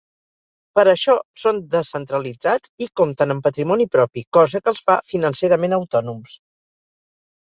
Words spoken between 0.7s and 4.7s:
Per això, són descentralitzats i compten amb patrimoni propi, cosa